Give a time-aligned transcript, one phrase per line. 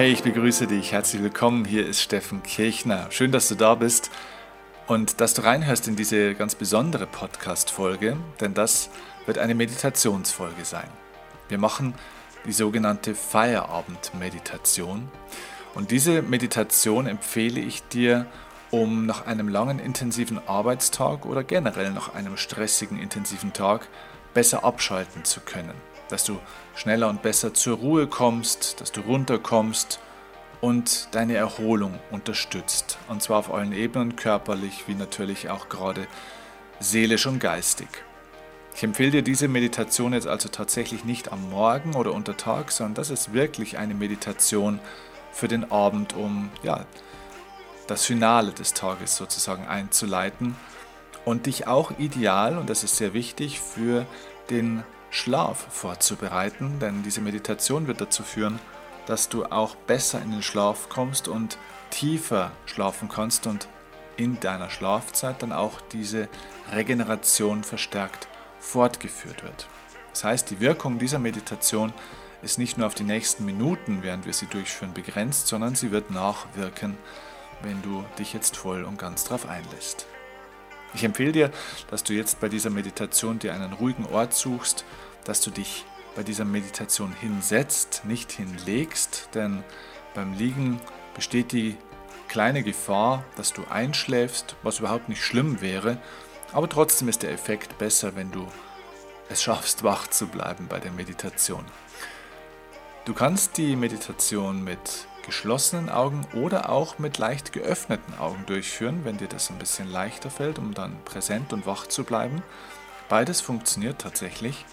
[0.00, 0.92] Hey, ich begrüße dich.
[0.92, 1.66] Herzlich willkommen.
[1.66, 3.08] Hier ist Steffen Kirchner.
[3.10, 4.10] Schön, dass du da bist
[4.86, 8.88] und dass du reinhörst in diese ganz besondere Podcast-Folge, denn das
[9.26, 10.88] wird eine Meditationsfolge sein.
[11.50, 11.92] Wir machen
[12.46, 15.06] die sogenannte Feierabend-Meditation.
[15.74, 18.24] Und diese Meditation empfehle ich dir,
[18.70, 23.86] um nach einem langen intensiven Arbeitstag oder generell nach einem stressigen intensiven Tag
[24.32, 25.74] besser abschalten zu können.
[26.10, 26.38] Dass du
[26.74, 30.00] schneller und besser zur Ruhe kommst, dass du runterkommst
[30.60, 32.98] und deine Erholung unterstützt.
[33.08, 36.06] Und zwar auf allen Ebenen, körperlich wie natürlich auch gerade
[36.80, 37.88] seelisch und geistig.
[38.74, 42.94] Ich empfehle dir diese Meditation jetzt also tatsächlich nicht am Morgen oder unter Tag, sondern
[42.94, 44.80] das ist wirklich eine Meditation
[45.32, 46.84] für den Abend, um ja,
[47.86, 50.56] das Finale des Tages sozusagen einzuleiten
[51.24, 54.06] und dich auch ideal, und das ist sehr wichtig, für
[54.48, 58.58] den Schlaf vorzubereiten, denn diese Meditation wird dazu führen,
[59.06, 61.58] dass du auch besser in den Schlaf kommst und
[61.90, 63.68] tiefer schlafen kannst und
[64.16, 66.28] in deiner Schlafzeit dann auch diese
[66.72, 68.28] Regeneration verstärkt
[68.60, 69.66] fortgeführt wird.
[70.12, 71.92] Das heißt, die Wirkung dieser Meditation
[72.42, 76.10] ist nicht nur auf die nächsten Minuten, während wir sie durchführen, begrenzt, sondern sie wird
[76.10, 76.96] nachwirken,
[77.62, 80.06] wenn du dich jetzt voll und ganz darauf einlässt.
[80.94, 81.50] Ich empfehle dir,
[81.90, 84.84] dass du jetzt bei dieser Meditation dir einen ruhigen Ort suchst,
[85.24, 85.84] dass du dich
[86.16, 89.62] bei dieser Meditation hinsetzt, nicht hinlegst, denn
[90.14, 90.80] beim Liegen
[91.14, 91.76] besteht die
[92.28, 95.98] kleine Gefahr, dass du einschläfst, was überhaupt nicht schlimm wäre,
[96.52, 98.46] aber trotzdem ist der Effekt besser, wenn du
[99.28, 101.64] es schaffst, wach zu bleiben bei der Meditation.
[103.04, 109.16] Du kannst die Meditation mit geschlossenen Augen oder auch mit leicht geöffneten Augen durchführen, wenn
[109.16, 112.42] dir das ein bisschen leichter fällt, um dann präsent und wach zu bleiben.
[113.08, 114.64] Beides funktioniert tatsächlich.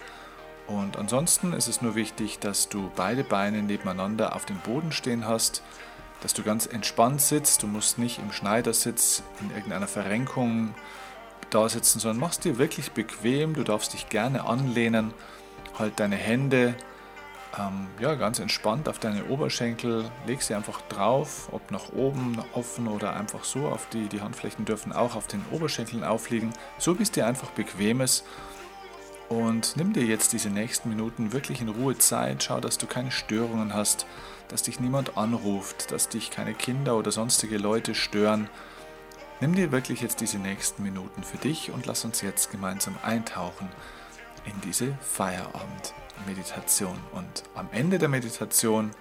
[0.66, 5.28] Und ansonsten ist es nur wichtig, dass du beide Beine nebeneinander auf dem Boden stehen
[5.28, 5.62] hast,
[6.22, 7.62] dass du ganz entspannt sitzt.
[7.62, 10.74] Du musst nicht im Schneidersitz in irgendeiner Verrenkung
[11.52, 13.54] da sitzen, sondern machst dir wirklich bequem.
[13.54, 15.14] Du darfst dich gerne anlehnen,
[15.78, 16.74] halt deine Hände
[17.58, 22.88] ähm, ja, ganz entspannt auf deine Oberschenkel, leg sie einfach drauf, ob nach oben offen
[22.88, 27.04] oder einfach so auf die, die Handflächen dürfen auch auf den Oberschenkeln aufliegen, so wie
[27.04, 28.26] es dir einfach bequem ist.
[29.30, 33.12] Und nimm dir jetzt diese nächsten Minuten wirklich in Ruhe Zeit, schau, dass du keine
[33.12, 34.06] Störungen hast,
[34.48, 38.50] dass dich niemand anruft, dass dich keine Kinder oder sonstige Leute stören.
[39.42, 43.68] Nimm dir wirklich jetzt diese nächsten Minuten für dich und lass uns jetzt gemeinsam eintauchen
[44.46, 45.94] in diese Feierabend.
[46.26, 46.98] Meditation.
[47.14, 48.92] Und am Ende der Meditation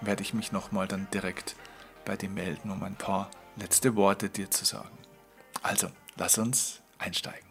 [0.00, 1.56] werde ich mich nochmal dann direkt
[2.04, 4.96] bei dir melden, um ein paar letzte Worte dir zu sagen.
[5.62, 7.46] Also, lass uns einsteigen.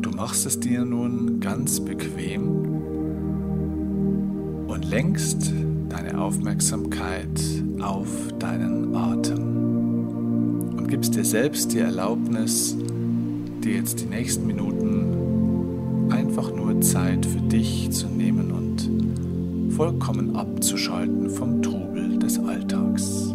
[0.00, 2.48] Du machst es dir nun ganz bequem
[4.68, 5.52] und lenkst
[5.88, 7.40] deine Aufmerksamkeit
[7.80, 8.08] auf
[8.38, 9.55] deinen Atem
[10.88, 12.76] gibst dir selbst die Erlaubnis,
[13.64, 21.28] dir jetzt die nächsten Minuten einfach nur Zeit für dich zu nehmen und vollkommen abzuschalten
[21.30, 23.34] vom Trubel des Alltags.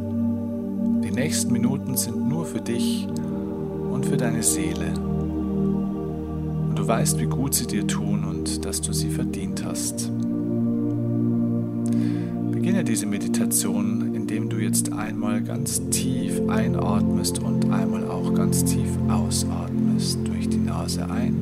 [1.03, 3.07] Die nächsten Minuten sind nur für dich
[3.91, 4.93] und für deine Seele.
[6.69, 10.09] Und du weißt, wie gut sie dir tun und dass du sie verdient hast.
[12.51, 18.87] Beginne diese Meditation, indem du jetzt einmal ganz tief einatmest und einmal auch ganz tief
[19.09, 21.35] ausatmest durch die Nase ein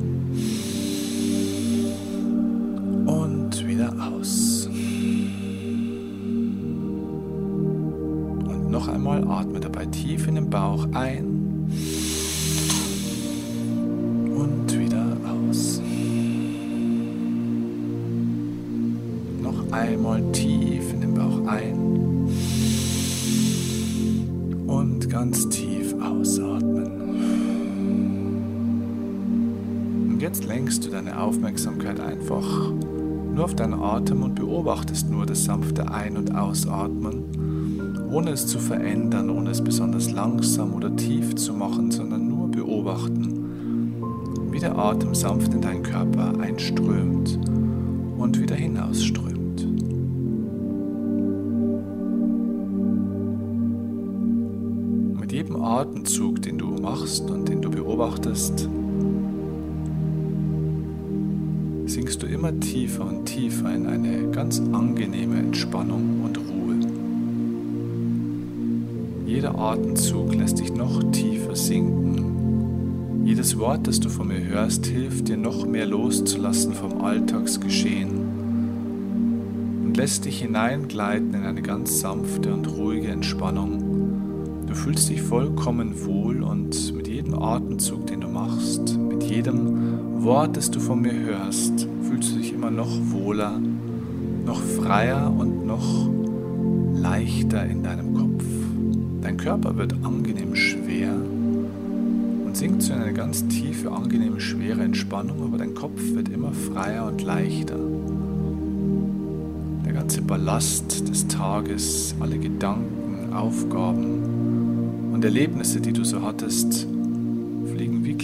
[3.06, 4.66] und wieder aus.
[8.48, 11.39] Und noch einmal atme dabei tief in den Bauch ein
[31.60, 32.72] Aufmerksamkeit einfach
[33.34, 38.58] nur auf deinen Atem und beobachtest nur das sanfte Ein- und Ausatmen, ohne es zu
[38.58, 43.92] verändern, ohne es besonders langsam oder tief zu machen, sondern nur beobachten,
[44.50, 47.38] wie der Atem sanft in deinen Körper einströmt
[48.16, 49.66] und wieder hinausströmt.
[55.20, 58.66] Mit jedem Atemzug, den du machst und den du beobachtest,
[61.90, 66.76] sinkst du immer tiefer und tiefer in eine ganz angenehme Entspannung und Ruhe.
[69.26, 72.10] Jeder Atemzug lässt dich noch tiefer sinken
[73.30, 78.10] Jedes Wort, das du von mir hörst, hilft dir noch mehr loszulassen vom Alltagsgeschehen
[79.84, 84.64] und lässt dich hineingleiten in eine ganz sanfte und ruhige Entspannung.
[84.66, 90.80] Du fühlst dich vollkommen wohl und mit jedem Atemzug, machst, mit jedem Wort, das du
[90.80, 93.58] von mir hörst, fühlst du dich immer noch wohler,
[94.46, 96.08] noch freier und noch
[96.94, 98.44] leichter in deinem Kopf.
[99.22, 105.58] Dein Körper wird angenehm schwer und sinkt zu einer ganz tiefe, angenehme, schwere Entspannung, aber
[105.58, 107.78] dein Kopf wird immer freier und leichter.
[109.86, 116.86] Der ganze Ballast des Tages, alle Gedanken, Aufgaben und Erlebnisse, die du so hattest,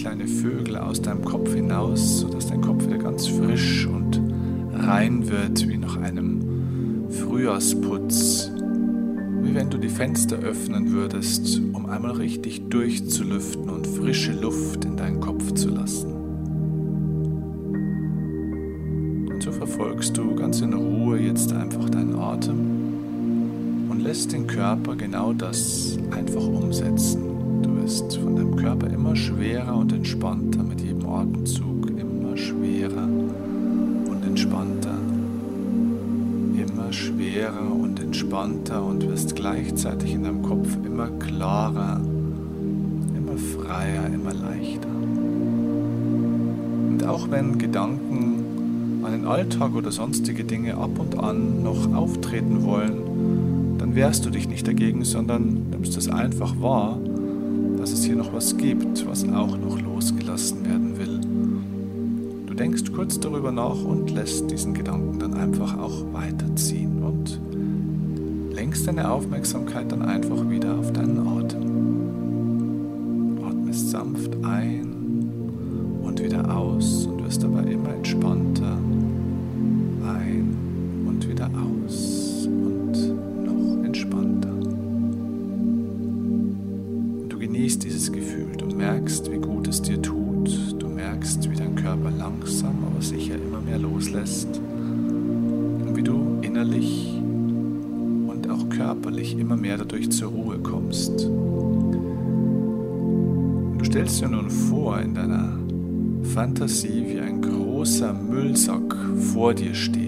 [0.07, 4.21] kleine Vögel aus deinem Kopf hinaus, sodass dein Kopf wieder ganz frisch und
[4.73, 8.51] rein wird, wie nach einem Frühjahrsputz
[9.41, 14.95] wie wenn du die Fenster öffnen würdest, um einmal richtig durchzulüften und frische Luft in
[14.95, 16.13] deinen Kopf zu lassen.
[19.29, 24.95] Und so verfolgst du ganz in Ruhe jetzt einfach deinen Atem und lässt den Körper
[24.95, 27.26] genau das einfach umsetzen.
[27.87, 34.97] Wirst von deinem Körper immer schwerer und entspannter mit jedem Atemzug, immer schwerer und entspannter
[36.57, 42.01] immer schwerer und entspannter und wirst gleichzeitig in deinem Kopf immer klarer,
[43.15, 44.89] immer freier, immer leichter.
[46.89, 52.65] Und auch wenn Gedanken an den Alltag oder sonstige Dinge ab und an noch auftreten
[52.65, 56.99] wollen, dann wehrst du dich nicht dagegen, sondern nimmst es einfach wahr,
[57.89, 61.37] dass es hier noch was gibt, was auch noch losgelassen werden will
[62.57, 67.39] denkst kurz darüber nach und lässt diesen Gedanken dann einfach auch weiterziehen und
[68.51, 71.77] lenkst deine Aufmerksamkeit dann einfach wieder auf deinen Atem.
[73.47, 74.95] Atmest sanft ein
[76.01, 78.79] und wieder aus und wirst dabei immer entspannter.
[80.03, 80.57] Ein
[81.07, 81.51] und wieder
[81.85, 82.16] aus
[89.17, 90.27] merkst, wie gut es dir tut
[90.95, 97.15] merkst, wie dein Körper langsam, aber sicher immer mehr loslässt und wie du innerlich
[98.27, 101.25] und auch körperlich immer mehr dadurch zur Ruhe kommst.
[103.77, 105.57] Du stellst dir nun vor in deiner
[106.33, 108.95] Fantasie, wie ein großer Müllsack
[109.33, 110.06] vor dir steht.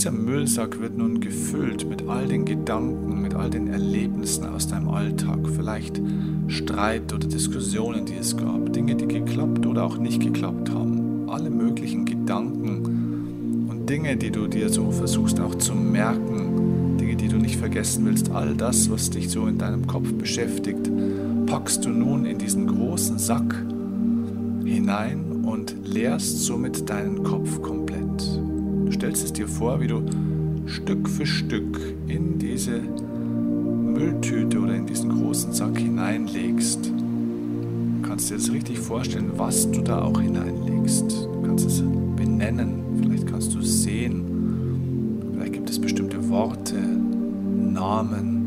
[0.00, 4.88] Dieser Müllsack wird nun gefüllt mit all den Gedanken, mit all den Erlebnissen aus deinem
[4.88, 5.40] Alltag.
[5.54, 6.00] Vielleicht
[6.46, 11.50] Streit oder Diskussionen, die es gab, Dinge, die geklappt oder auch nicht geklappt haben, alle
[11.50, 17.36] möglichen Gedanken und Dinge, die du dir so versuchst auch zu merken, Dinge, die du
[17.36, 20.90] nicht vergessen willst, all das, was dich so in deinem Kopf beschäftigt,
[21.44, 23.54] packst du nun in diesen großen Sack
[24.64, 27.79] hinein und leerst somit deinen Kopf komplett.
[29.00, 30.02] Stellst es dir vor, wie du
[30.66, 36.84] Stück für Stück in diese Mülltüte oder in diesen großen Sack hineinlegst.
[36.84, 41.12] Du kannst dir das richtig vorstellen, was du da auch hineinlegst.
[41.12, 41.82] Du kannst es
[42.14, 44.22] benennen, vielleicht kannst du es sehen.
[45.32, 46.76] Vielleicht gibt es bestimmte Worte,
[47.72, 48.44] Namen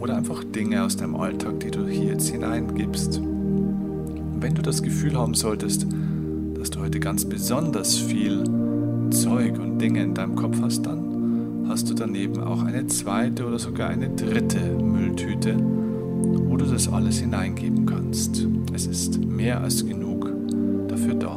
[0.00, 3.18] oder einfach Dinge aus deinem Alltag, die du hier jetzt hineingibst.
[3.18, 5.86] Und wenn du das Gefühl haben solltest,
[6.54, 8.59] dass du heute ganz besonders viel
[9.10, 13.58] Zeug und Dinge in deinem Kopf hast, dann hast du daneben auch eine zweite oder
[13.58, 18.46] sogar eine dritte Mülltüte, wo du das alles hineingeben kannst.
[18.72, 20.32] Es ist mehr als genug
[20.88, 21.34] dafür da.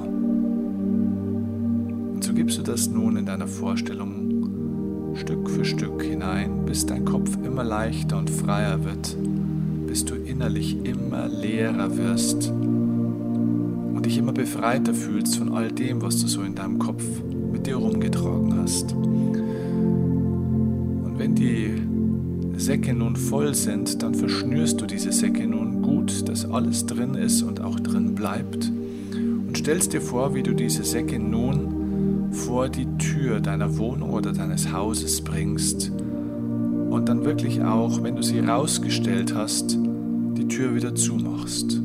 [2.13, 7.05] Und so gibst du das nun in deiner Vorstellung Stück für Stück hinein, bis dein
[7.05, 9.15] Kopf immer leichter und freier wird,
[9.87, 16.19] bis du innerlich immer leerer wirst und dich immer befreiter fühlst von all dem, was
[16.19, 17.03] du so in deinem Kopf
[17.63, 18.93] dir rumgetragen hast.
[18.93, 19.13] Und
[21.17, 21.81] wenn die
[22.57, 27.41] Säcke nun voll sind, dann verschnürst du diese Säcke nun gut, dass alles drin ist
[27.41, 28.71] und auch drin bleibt.
[29.13, 34.31] Und stellst dir vor, wie du diese Säcke nun vor die Tür deiner Wohnung oder
[34.31, 35.91] deines Hauses bringst
[36.89, 39.77] und dann wirklich auch, wenn du sie rausgestellt hast,
[40.37, 41.81] die Tür wieder zumachst.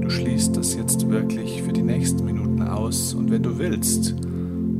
[0.00, 4.14] Du schließt das jetzt wirklich für die nächsten Minuten aus und wenn du willst,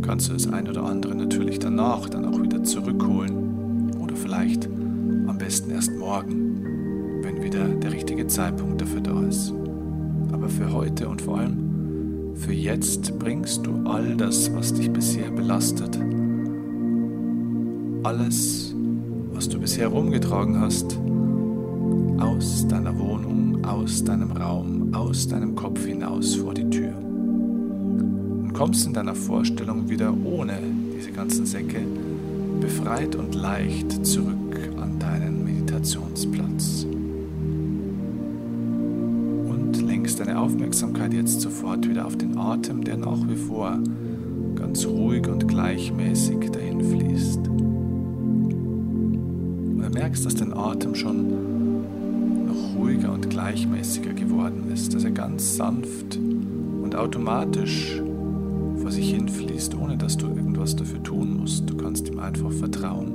[0.04, 3.90] kannst du das ein oder andere natürlich danach dann auch wieder zurückholen.
[4.00, 9.52] Oder vielleicht am besten erst morgen, wenn wieder der richtige Zeitpunkt dafür da ist.
[10.32, 15.30] Aber für heute und vor allem für jetzt bringst du all das, was dich bisher
[15.30, 15.98] belastet,
[18.02, 18.74] alles,
[19.32, 20.98] was du bisher rumgetragen hast,
[22.18, 26.93] aus deiner Wohnung, aus deinem Raum, aus deinem Kopf hinaus vor die Tür.
[28.54, 30.56] Kommst in deiner Vorstellung wieder ohne
[30.96, 31.80] diese ganzen Säcke
[32.60, 36.86] befreit und leicht zurück an deinen Meditationsplatz.
[39.48, 43.76] Und lenkst deine Aufmerksamkeit jetzt sofort wieder auf den Atem, der nach wie vor
[44.54, 47.40] ganz ruhig und gleichmäßig dahin fließt.
[47.44, 47.50] Du
[49.92, 56.18] merkst, dass dein Atem schon noch ruhiger und gleichmäßiger geworden ist, dass er ganz sanft
[56.82, 58.00] und automatisch
[58.94, 61.68] sich hinfließt, ohne dass du irgendwas dafür tun musst.
[61.68, 63.12] Du kannst ihm einfach vertrauen.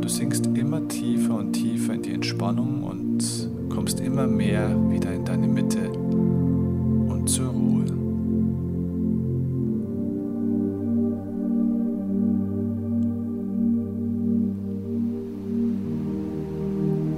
[0.00, 5.24] Du sinkst immer tiefer und tiefer in die Entspannung und kommst immer mehr wieder in
[5.24, 7.84] deine Mitte und zur Ruhe.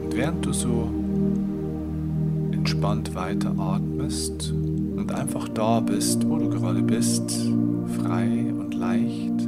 [0.04, 0.88] Und während du so
[2.52, 4.54] entspannt weiter atmest,
[5.06, 7.30] und einfach da bist, wo du gerade bist,
[7.96, 9.40] frei und leicht.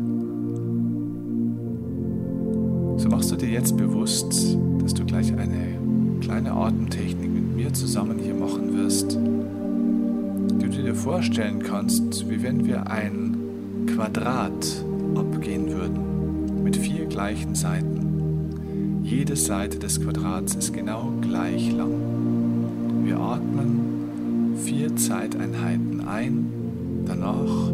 [3.00, 8.20] So machst du dir jetzt bewusst, dass du gleich eine kleine Atemtechnik mit mir zusammen
[8.20, 9.18] hier machen wirst,
[10.60, 14.84] die du dir vorstellen kannst, wie wenn wir ein Quadrat
[15.16, 19.00] abgehen würden mit vier gleichen Seiten.
[19.02, 21.94] Jede Seite des Quadrats ist genau gleich lang.
[23.04, 23.87] Wir atmen
[24.88, 26.46] vier Zeiteinheiten ein.
[27.04, 27.72] Danach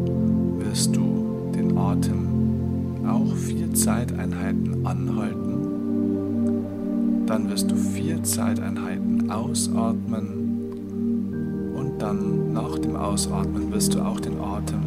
[0.58, 5.60] wirst du den Atem auch vier Zeiteinheiten anhalten.
[7.26, 10.26] Dann wirst du vier Zeiteinheiten ausatmen
[11.76, 14.82] und dann nach dem Ausatmen wirst du auch den Atem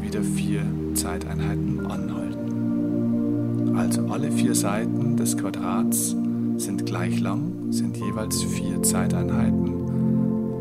[0.00, 0.62] wieder vier
[0.94, 3.76] Zeiteinheiten anhalten.
[3.76, 6.16] Also alle vier Seiten des Quadrats
[6.56, 9.75] sind gleich lang, sind jeweils vier Zeiteinheiten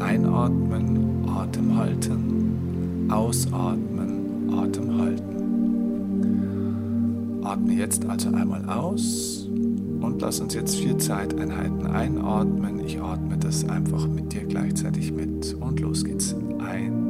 [0.06, 3.08] Einatmen, Atem halten.
[3.10, 5.36] Ausatmen, Atem halten.
[7.44, 9.50] Atme jetzt also einmal aus
[10.02, 12.86] und lass uns jetzt vier Zeiteinheiten einatmen.
[12.86, 16.36] Ich atme das einfach mit dir gleichzeitig mit und los geht's.
[16.60, 17.05] Ein,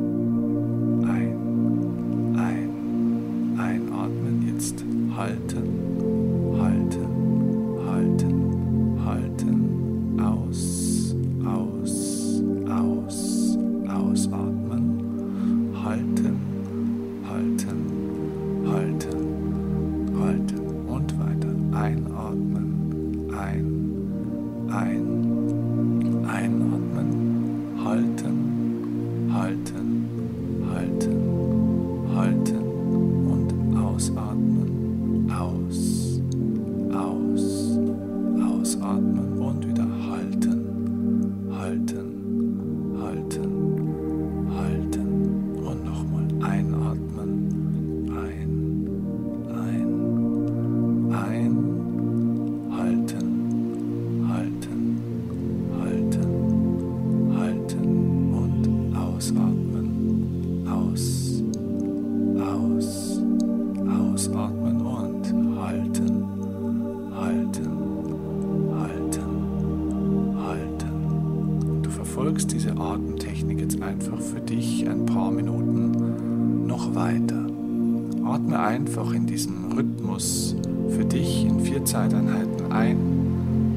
[78.59, 80.55] einfach in diesem Rhythmus
[80.89, 82.97] für dich in vier Zeiteinheiten ein,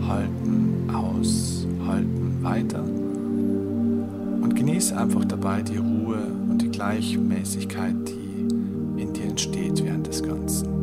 [0.07, 6.19] halten, aus, halten, weiter und genieße einfach dabei die Ruhe
[6.49, 10.78] und die Gleichmäßigkeit, die in dir entsteht während des Ganzen.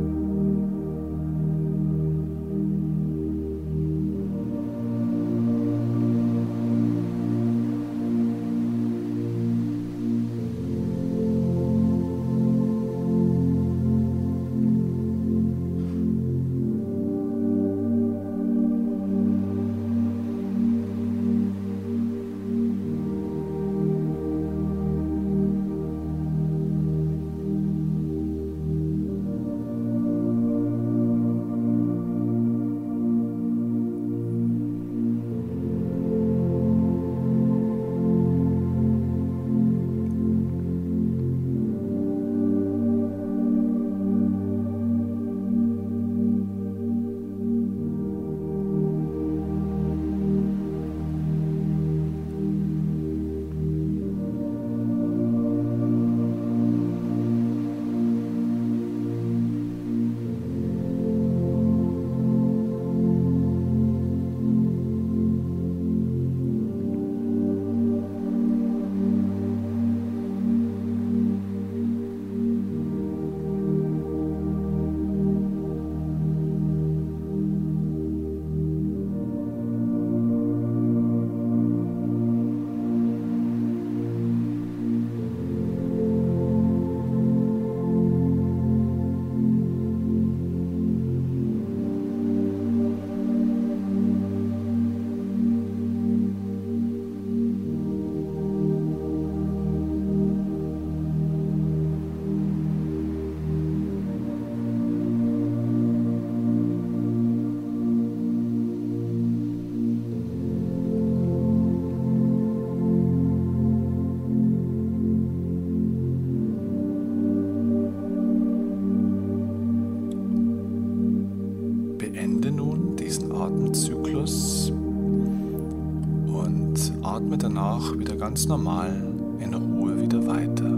[128.36, 128.92] Ganz normal
[129.40, 130.70] in Ruhe wieder weiter.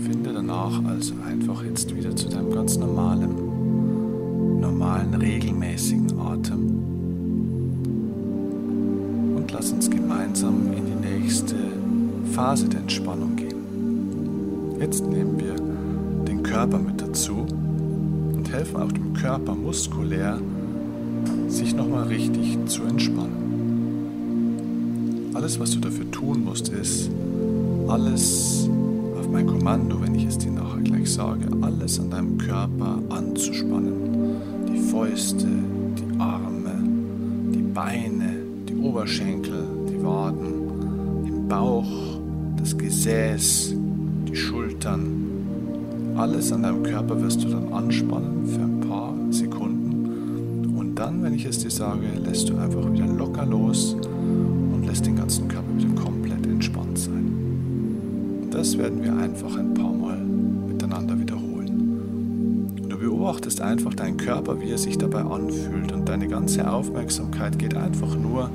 [0.00, 6.60] Finde danach also einfach jetzt wieder zu deinem ganz normalen, normalen, regelmäßigen Atem
[9.36, 11.56] und lass uns gemeinsam in die nächste
[12.32, 14.80] Phase der Entspannung gehen.
[14.80, 15.56] Jetzt nehmen wir
[16.24, 17.44] den Körper mit dazu
[18.32, 20.40] und helfen auch dem Körper muskulär,
[21.48, 23.35] sich nochmal richtig zu entspannen.
[25.46, 27.08] Alles, was du dafür tun musst, ist,
[27.86, 28.68] alles
[29.16, 33.92] auf mein Kommando, wenn ich es dir nachher gleich sage, alles an deinem Körper anzuspannen.
[34.68, 36.72] Die Fäuste, die Arme,
[37.54, 38.38] die Beine,
[38.68, 42.18] die Oberschenkel, die Waden, den Bauch,
[42.56, 43.72] das Gesäß,
[44.28, 45.06] die Schultern.
[46.16, 50.74] Alles an deinem Körper wirst du dann anspannen für ein paar Sekunden.
[50.76, 53.96] Und dann, wenn ich es dir sage, lässt du einfach wieder locker los
[54.86, 58.48] lässt den ganzen Körper wieder komplett entspannt sein.
[58.50, 62.78] Das werden wir einfach ein paar Mal miteinander wiederholen.
[62.82, 67.58] Und du beobachtest einfach deinen Körper, wie er sich dabei anfühlt und deine ganze Aufmerksamkeit
[67.58, 68.50] geht einfach nur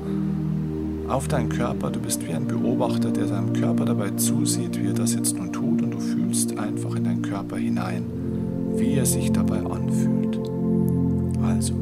[1.08, 1.90] auf deinen Körper.
[1.90, 5.52] Du bist wie ein Beobachter, der seinem Körper dabei zusieht, wie er das jetzt nun
[5.52, 8.04] tut und du fühlst einfach in deinen Körper hinein,
[8.76, 10.40] wie er sich dabei anfühlt.
[11.44, 11.74] Also,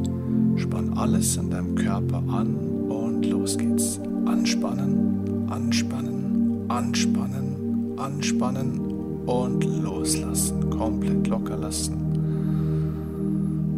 [0.57, 2.55] spann alles an deinem Körper an
[2.89, 3.99] und los geht's.
[4.41, 8.79] Anspannen, anspannen, anspannen, anspannen
[9.27, 10.67] und loslassen.
[10.71, 11.93] Komplett locker lassen.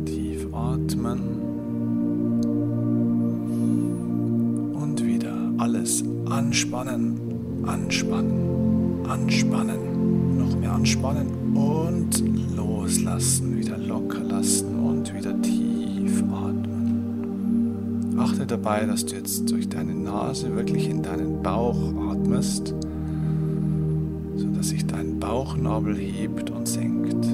[0.06, 1.20] Tief atmen.
[4.74, 7.20] Und wieder alles anspannen,
[7.66, 10.38] anspannen, anspannen.
[10.38, 12.24] Noch mehr anspannen und
[12.56, 13.58] loslassen.
[13.58, 14.73] Wieder locker lassen
[18.24, 21.78] Achte dabei, dass du jetzt durch deine Nase wirklich in deinen Bauch
[22.10, 22.74] atmest,
[24.38, 27.26] sodass sich dein Bauchnabel hebt und senkt.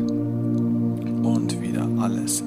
[1.24, 2.44] Und wieder alles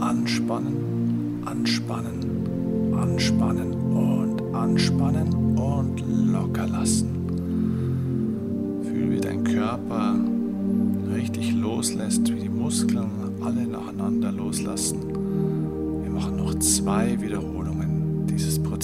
[0.00, 6.02] anspannen, anspannen, anspannen und anspannen und
[6.32, 7.10] locker lassen.
[8.82, 10.16] Fühl, wie dein Körper
[11.14, 13.06] richtig loslässt, wie die Muskeln
[13.40, 14.98] alle nacheinander loslassen.
[16.02, 17.53] Wir machen noch zwei Wiederholungen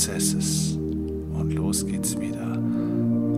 [0.01, 0.79] Prozesses.
[1.39, 2.59] Und los geht's wieder.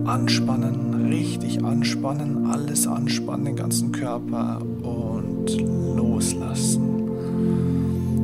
[0.05, 5.59] Anspannen, richtig anspannen, alles anspannen, den ganzen Körper und
[5.97, 7.01] loslassen.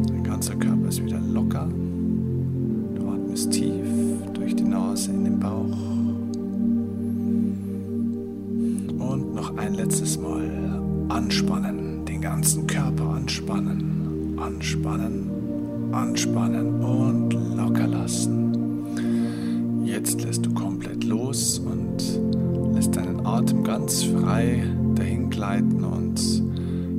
[0.07, 1.67] Dein ganzer Körper ist wieder locker.
[2.95, 3.85] Du atmest tief
[4.33, 5.77] durch die Nase in den Bauch.
[9.05, 10.49] Und noch ein letztes Mal
[11.09, 15.28] anspannen, den ganzen Körper anspannen, anspannen,
[15.91, 19.85] anspannen und locker lassen.
[19.85, 22.19] Jetzt lässt du komplett los und
[22.75, 24.63] lässt deinen Atem ganz frei
[24.95, 26.19] dahin gleiten und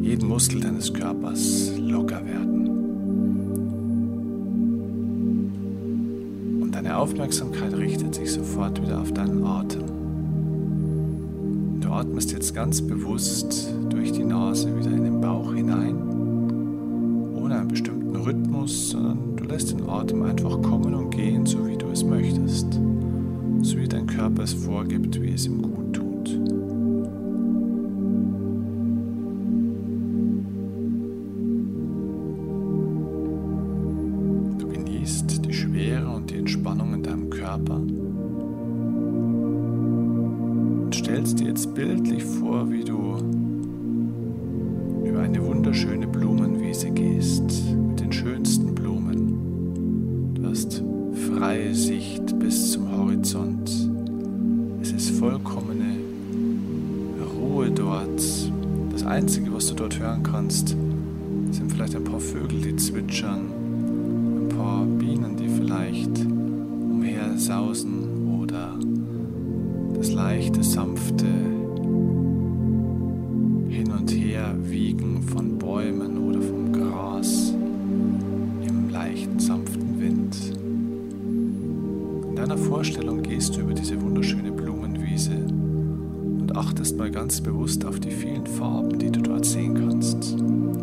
[0.03, 2.69] jeden Muskel deines Körpers locker werden.
[6.61, 9.85] Und deine Aufmerksamkeit richtet sich sofort wieder auf deinen Atem.
[11.81, 16.10] Du atmest jetzt ganz bewusst durch die Nase wieder in den Bauch hinein,
[18.71, 22.73] Rhythmus, sondern du lässt den Atem einfach kommen und gehen, so wie du es möchtest,
[23.63, 25.90] so wie dein Körper es vorgibt, wie es ihm gut
[82.41, 88.11] deiner Vorstellung gehst du über diese wunderschöne Blumenwiese und achtest mal ganz bewusst auf die
[88.11, 90.37] vielen Farben, die du dort sehen kannst.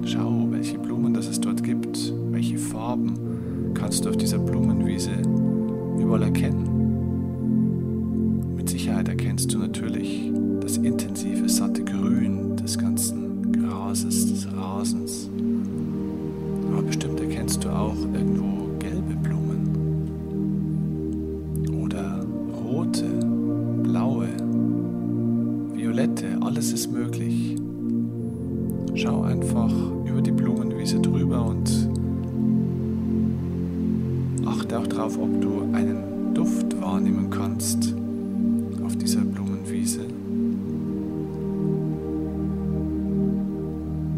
[0.06, 5.14] Schau, welche Blumen das es dort gibt, welche Farben kannst du auf dieser Blumenwiese
[6.00, 6.68] überall erkennen.
[8.56, 15.28] Mit Sicherheit erkennst du natürlich das intensive, satte Grün des ganzen Grases, des Rasens.
[16.72, 18.67] Aber bestimmt erkennst du auch irgendwo
[26.78, 27.56] Ist möglich.
[28.94, 29.74] Schau einfach
[30.06, 31.90] über die Blumenwiese drüber und
[34.46, 37.96] achte auch darauf, ob du einen Duft wahrnehmen kannst
[38.86, 40.02] auf dieser Blumenwiese.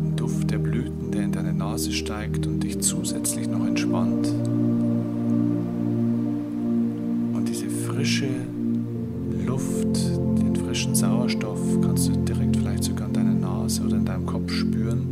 [0.03, 4.27] Ein Duft der Blüten, der in deine Nase steigt und dich zusätzlich noch entspannt.
[7.33, 8.27] Und diese frische
[9.45, 9.97] Luft,
[10.41, 12.38] den frischen Sauerstoff kannst du direkt
[13.69, 15.05] Nase oder in deinem Kopf spüren.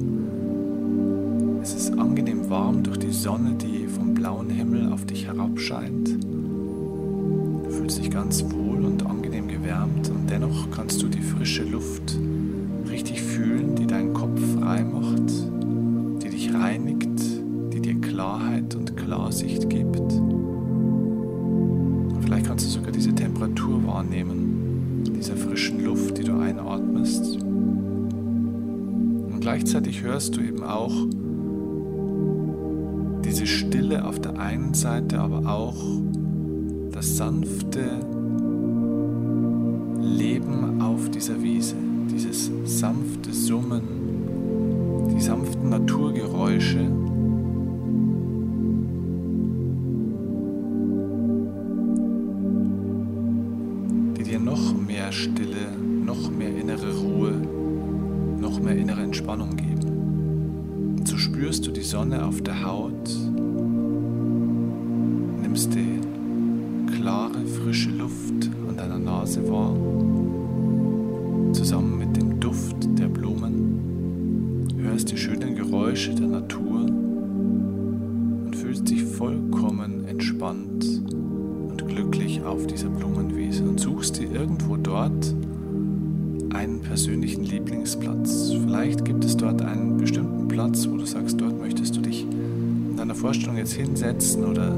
[1.62, 6.17] Es ist angenehm warm durch die Sonne, die vom blauen Himmel auf dich herabscheint.
[6.24, 12.16] Du fühlst dich ganz wohl und angenehm gewärmt und dennoch kannst du die frische Luft
[30.08, 30.93] hörst du eben auch
[33.26, 35.76] diese Stille auf der einen Seite, aber auch
[36.91, 37.84] das sanfte
[40.02, 41.76] Leben auf dieser Wiese,
[42.10, 43.84] dieses sanfte Summen,
[45.13, 46.89] die sanften Naturgeräusche.
[54.17, 57.34] die dir noch mehr Stille, noch mehr innere Ruhe,
[58.39, 59.87] noch mehr innere Entspannung geben.
[61.08, 63.10] So spürst du die Sonne auf der Haut,
[65.41, 66.02] nimmst die
[66.98, 69.74] klare, frische Luft an deiner Nase wahr,
[71.54, 79.06] zusammen mit dem Duft der Blumen, hörst die schönen Geräusche der Natur und fühlst dich
[79.06, 85.34] vollkommen entspannt und glücklich auf dieser Blumenwiese und suchst dir irgendwo dort
[86.54, 88.52] einen persönlichen Lieblingsplatz.
[88.52, 89.62] Vielleicht gibt es dort
[93.28, 94.74] Vorstellung jetzt hinsetzen oder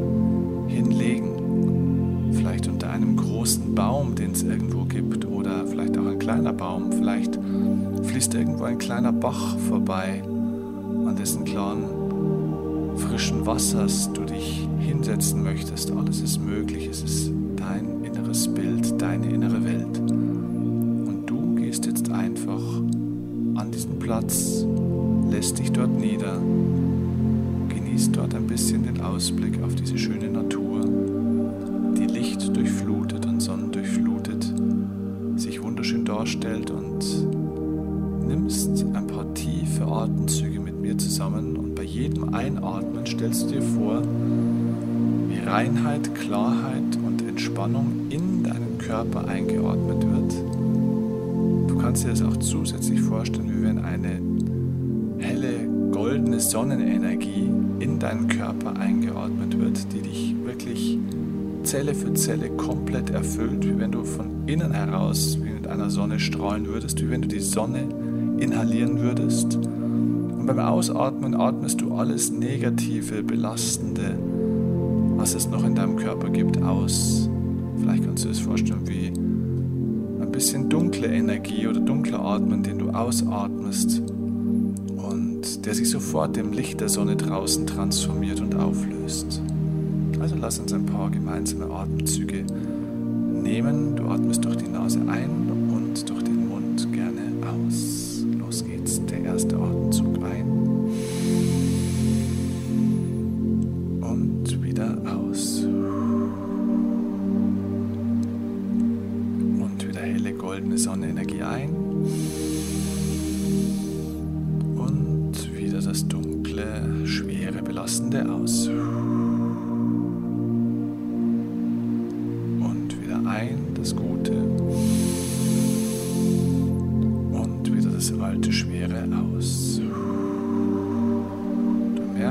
[0.68, 2.32] hinlegen.
[2.34, 6.92] Vielleicht unter einem großen Baum, den es irgendwo gibt, oder vielleicht auch ein kleiner Baum.
[6.92, 7.38] Vielleicht
[8.02, 15.92] fließt irgendwo ein kleiner Bach vorbei, an dessen klaren, frischen Wassers du dich hinsetzen möchtest.
[15.92, 16.88] Alles ist möglich.
[16.88, 20.00] Es ist dein inneres Bild, deine innere Welt.
[20.00, 22.64] Und du gehst jetzt einfach
[23.54, 24.66] an diesen Platz,
[25.30, 26.40] lässt dich dort nieder,
[28.00, 30.86] genießt dort ein bisschen den Ausblick auf diese schöne Natur,
[31.98, 34.54] die Licht durchflutet und Sonnen durchflutet,
[35.36, 37.04] sich wunderschön darstellt und
[38.26, 43.62] nimmst ein paar tiefe Atemzüge mit mir zusammen und bei jedem Einatmen stellst du dir
[43.62, 44.02] vor,
[45.28, 51.70] wie Reinheit, Klarheit und Entspannung in deinen Körper eingeordnet wird.
[51.70, 54.22] Du kannst dir das auch zusätzlich vorstellen, wie wenn eine
[56.30, 61.00] goldene Sonnenenergie in deinen Körper eingeordnet wird, die dich wirklich
[61.64, 66.20] Zelle für Zelle komplett erfüllt, wie wenn du von innen heraus wie mit einer Sonne
[66.20, 67.84] strahlen würdest, wie wenn du die Sonne
[68.38, 69.56] inhalieren würdest.
[69.56, 74.16] Und beim Ausatmen atmest du alles Negative, Belastende,
[75.16, 77.28] was es noch in deinem Körper gibt, aus.
[77.80, 79.08] Vielleicht kannst du es vorstellen wie
[80.22, 84.04] ein bisschen dunkle Energie oder dunkler Atmen, den du ausatmest
[85.70, 89.40] der sich sofort dem Licht der Sonne draußen transformiert und auflöst.
[90.20, 93.96] Also lass uns ein paar gemeinsame Atemzüge nehmen.
[93.96, 95.49] Du atmest durch die Nase ein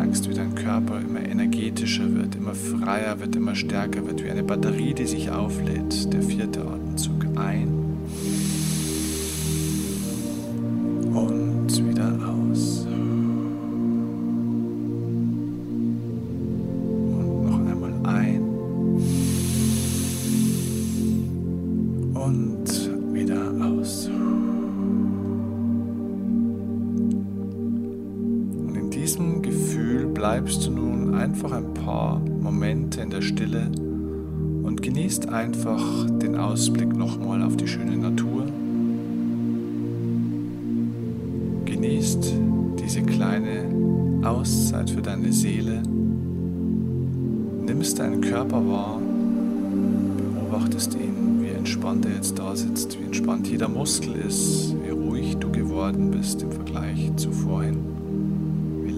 [0.08, 4.42] merkst, wie dein Körper immer energetischer wird, immer freier wird, immer stärker wird, wie eine
[4.42, 6.10] Batterie, die sich auflädt.
[6.14, 7.77] Der vierte Atemzug ein.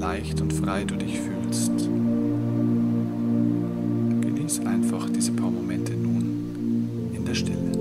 [0.01, 1.73] Leicht und frei du dich fühlst.
[4.23, 7.80] Genieß einfach diese paar Momente nun in der Stille.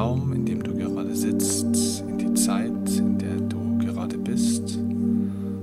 [0.00, 4.78] Raum, in dem du gerade sitzt, in die Zeit, in der du gerade bist.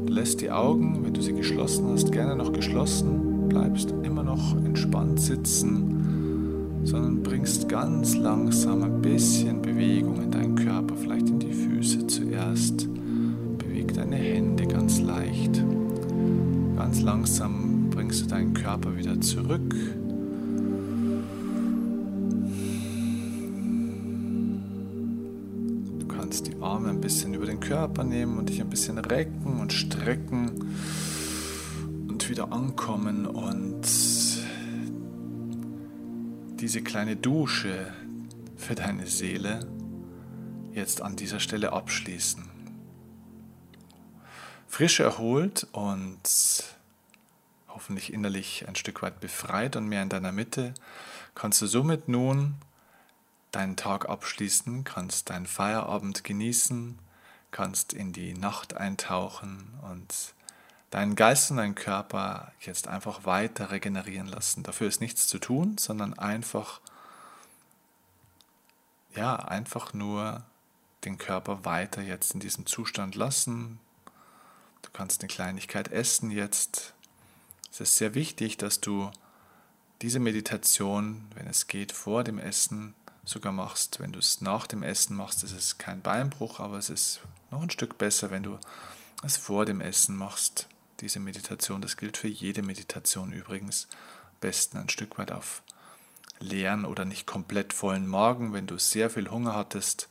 [0.06, 4.56] Du lässt die Augen, wenn du sie geschlossen hast, gerne noch geschlossen, bleibst immer noch
[4.64, 5.94] entspannt sitzen
[6.84, 12.88] sondern bringst ganz langsam ein bisschen Bewegung in deinen Körper, vielleicht in die Füße zuerst.
[13.58, 15.62] Beweg deine Hände ganz leicht.
[16.78, 19.76] Ganz langsam bringst du deinen Körper wieder zurück.
[27.68, 30.74] Körper nehmen und dich ein bisschen recken und strecken
[32.08, 33.82] und wieder ankommen und
[36.62, 37.94] diese kleine Dusche
[38.56, 39.60] für deine Seele
[40.72, 42.46] jetzt an dieser Stelle abschließen.
[44.70, 46.22] Frisch erholt und
[47.68, 50.74] hoffentlich innerlich ein Stück weit befreit und mehr in deiner Mitte,
[51.36, 52.56] kannst du somit nun
[53.52, 56.98] deinen Tag abschließen, kannst deinen Feierabend genießen,
[57.52, 60.34] kannst in die Nacht eintauchen und
[60.90, 64.64] deinen Geist und deinen Körper jetzt einfach weiter regenerieren lassen.
[64.64, 66.80] Dafür ist nichts zu tun, sondern einfach,
[69.16, 70.44] ja, einfach nur
[71.04, 73.80] den Körper weiter jetzt in diesem Zustand lassen.
[74.82, 76.94] Du kannst eine Kleinigkeit essen jetzt.
[77.72, 79.12] Es ist sehr wichtig, dass du
[80.02, 82.94] diese Meditation, wenn es geht, vor dem Essen
[83.28, 84.00] sogar machst.
[84.00, 87.62] Wenn du es nach dem Essen machst, ist es kein Beinbruch, aber es ist noch
[87.62, 88.58] ein Stück besser, wenn du
[89.24, 90.68] es vor dem Essen machst
[91.00, 91.82] diese Meditation.
[91.82, 93.88] Das gilt für jede Meditation übrigens.
[94.24, 95.62] Am besten ein Stück weit auf
[96.40, 98.54] leeren oder nicht komplett vollen Magen.
[98.54, 100.10] Wenn du sehr viel Hunger hattest,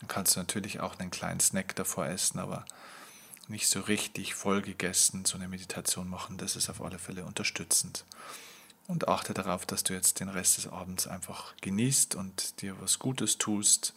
[0.00, 2.64] dann kannst du natürlich auch einen kleinen Snack davor essen, aber
[3.48, 6.38] nicht so richtig voll gegessen so eine Meditation machen.
[6.38, 8.04] Das ist auf alle Fälle unterstützend.
[8.90, 12.98] Und achte darauf, dass du jetzt den Rest des Abends einfach genießt und dir was
[12.98, 13.94] Gutes tust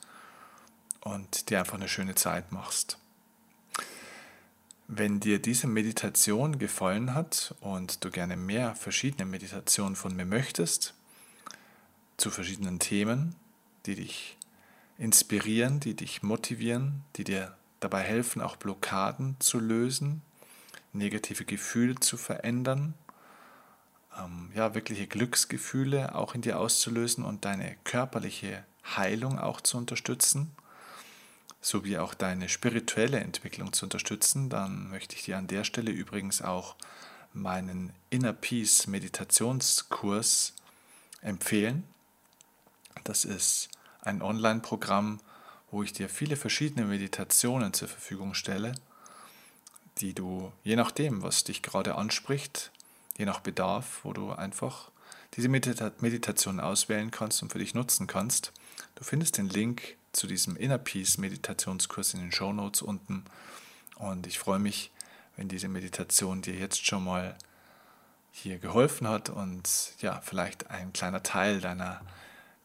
[1.01, 2.99] und dir einfach eine schöne Zeit machst.
[4.87, 10.93] Wenn dir diese Meditation gefallen hat und du gerne mehr verschiedene Meditationen von mir möchtest,
[12.17, 13.35] zu verschiedenen Themen,
[13.87, 14.37] die dich
[14.99, 20.21] inspirieren, die dich motivieren, die dir dabei helfen, auch Blockaden zu lösen,
[20.91, 22.93] negative Gefühle zu verändern,
[24.17, 28.63] ähm, ja, wirkliche Glücksgefühle auch in dir auszulösen und deine körperliche
[28.95, 30.51] Heilung auch zu unterstützen,
[31.61, 36.41] sowie auch deine spirituelle Entwicklung zu unterstützen, dann möchte ich dir an der Stelle übrigens
[36.41, 36.75] auch
[37.33, 40.53] meinen Inner Peace Meditationskurs
[41.21, 41.83] empfehlen.
[43.03, 43.69] Das ist
[44.01, 45.19] ein Online-Programm,
[45.71, 48.75] wo ich dir viele verschiedene Meditationen zur Verfügung stelle,
[49.97, 52.71] die du, je nachdem, was dich gerade anspricht,
[53.17, 54.91] je nach Bedarf, wo du einfach
[55.35, 58.51] diese Meditation auswählen kannst und für dich nutzen kannst.
[58.95, 63.25] Du findest den Link zu diesem Inner Peace Meditationskurs in den Show Notes unten.
[63.95, 64.91] Und ich freue mich,
[65.35, 67.35] wenn diese Meditation dir jetzt schon mal
[68.31, 72.01] hier geholfen hat und ja, vielleicht ein kleiner Teil deiner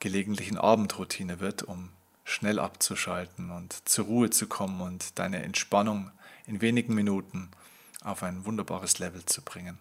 [0.00, 1.90] gelegentlichen Abendroutine wird, um
[2.24, 6.10] schnell abzuschalten und zur Ruhe zu kommen und deine Entspannung
[6.46, 7.50] in wenigen Minuten
[8.02, 9.78] auf ein wunderbares Level zu bringen.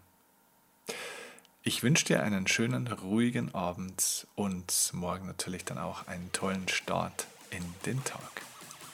[1.64, 7.28] Ich wünsche dir einen schönen, ruhigen Abend und morgen natürlich dann auch einen tollen Start
[7.50, 8.42] in den Tag.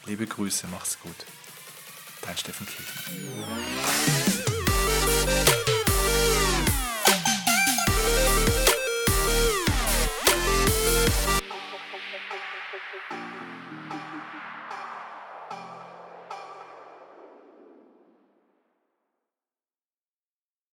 [0.05, 1.25] Liebe Grüße, mach's gut.
[2.21, 3.03] Dein Steffen Kirchner.